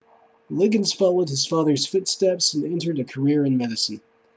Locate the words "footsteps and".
1.85-2.65